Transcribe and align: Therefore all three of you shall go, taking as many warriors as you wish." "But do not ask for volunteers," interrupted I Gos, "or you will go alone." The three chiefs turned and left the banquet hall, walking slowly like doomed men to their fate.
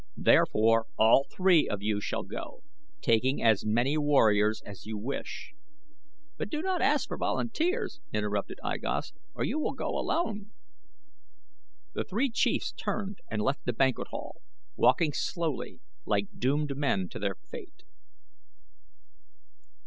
Therefore 0.17 0.87
all 0.97 1.27
three 1.31 1.69
of 1.69 1.83
you 1.83 2.01
shall 2.01 2.23
go, 2.23 2.63
taking 3.01 3.43
as 3.43 3.67
many 3.67 3.99
warriors 3.99 4.59
as 4.65 4.87
you 4.87 4.97
wish." 4.97 5.53
"But 6.37 6.49
do 6.49 6.63
not 6.63 6.81
ask 6.81 7.07
for 7.07 7.17
volunteers," 7.17 8.01
interrupted 8.11 8.57
I 8.63 8.79
Gos, 8.79 9.13
"or 9.35 9.43
you 9.43 9.59
will 9.59 9.73
go 9.75 9.89
alone." 9.89 10.53
The 11.93 12.03
three 12.03 12.31
chiefs 12.31 12.71
turned 12.71 13.19
and 13.29 13.43
left 13.43 13.65
the 13.65 13.73
banquet 13.73 14.07
hall, 14.07 14.41
walking 14.75 15.13
slowly 15.13 15.81
like 16.07 16.29
doomed 16.35 16.75
men 16.75 17.07
to 17.09 17.19
their 17.19 17.35
fate. 17.35 17.83